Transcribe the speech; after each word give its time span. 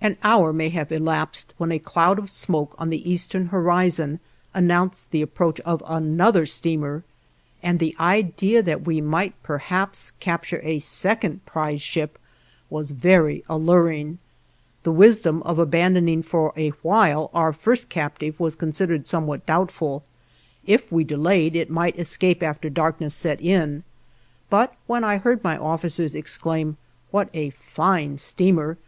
An 0.00 0.16
hour 0.22 0.52
may 0.52 0.68
have 0.68 0.92
elapsed 0.92 1.52
when 1.58 1.72
a 1.72 1.80
cloud 1.80 2.20
of 2.20 2.30
smoke 2.30 2.76
on 2.78 2.88
the 2.88 3.10
eastern 3.10 3.46
horizon 3.46 4.20
announced 4.54 5.10
the 5.10 5.22
approach 5.22 5.58
of 5.62 5.82
another 5.88 6.46
steamer, 6.46 7.02
and 7.64 7.80
the 7.80 7.96
idea 7.98 8.62
that 8.62 8.86
we 8.86 9.00
might 9.00 9.34
perhaps 9.42 10.12
capture 10.20 10.60
a 10.62 10.78
second 10.78 11.44
prize 11.46 11.82
ship 11.82 12.16
was 12.70 12.92
very 12.92 13.42
alluring. 13.48 14.18
The 14.84 14.92
wisdom 14.92 15.42
of 15.42 15.58
abandoning 15.58 16.22
for 16.22 16.52
a 16.56 16.68
while 16.82 17.28
our 17.34 17.52
first 17.52 17.88
captive 17.88 18.38
was 18.38 18.54
considered 18.54 19.08
somewhat 19.08 19.46
doubtful; 19.46 20.04
if 20.64 20.92
we 20.92 21.02
delayed 21.02 21.56
it 21.56 21.70
might 21.70 21.98
escape 21.98 22.40
after 22.40 22.70
darkness 22.70 23.16
set 23.16 23.40
in, 23.40 23.82
but 24.48 24.76
when 24.86 25.02
I 25.02 25.16
heard 25.16 25.42
my 25.42 25.58
officers 25.58 26.14
exclaim 26.14 26.76
"What 27.10 27.30
a 27.34 27.50
fine 27.50 28.18
steamer!" 28.18 28.78